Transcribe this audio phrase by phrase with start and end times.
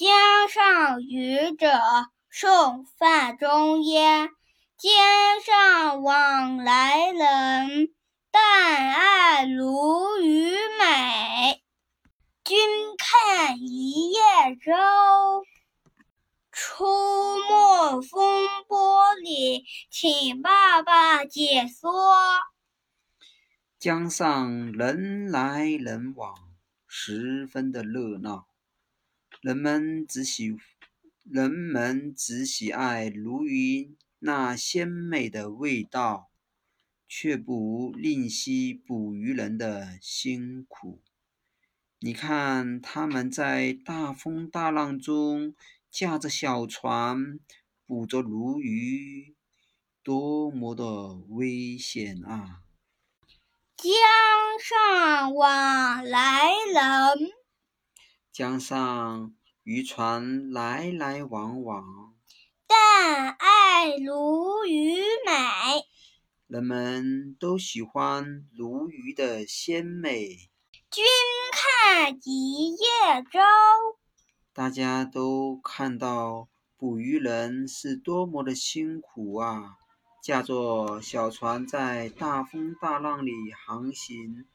[0.00, 1.68] 江上渔者
[2.30, 4.30] 送泛舟焉，
[4.78, 4.90] 江
[5.44, 7.92] 上往来人，
[8.30, 11.62] 但爱鲈鱼美。
[12.42, 12.56] 君
[12.96, 14.72] 看一叶舟，
[16.50, 16.86] 出
[17.50, 21.92] 没风波里，请爸爸解说。
[23.78, 26.34] 江上人来人往，
[26.86, 28.46] 十分的热闹。
[29.40, 30.58] 人们只喜
[31.22, 36.30] 人们只喜爱鲈鱼那鲜美的味道，
[37.08, 41.00] 却不吝惜捕鱼人的辛苦。
[42.00, 45.54] 你看，他们在大风大浪中
[45.90, 47.40] 驾着小船
[47.86, 49.34] 捕捉鲈鱼，
[50.02, 52.60] 多么的危险啊！
[53.76, 53.90] 江
[54.58, 57.32] 上往来人，
[58.30, 62.14] 江上渔船来来往往，
[62.66, 64.94] 但爱鲈鱼
[65.26, 65.84] 美。
[66.46, 70.48] 人们都喜欢鲈鱼的鲜美。
[70.90, 71.04] 君
[71.52, 73.38] 看一叶舟，
[74.54, 79.76] 大家都看到捕鱼人是多么的辛苦啊！
[80.22, 83.32] 驾着小船在大风大浪里
[83.66, 84.46] 航行，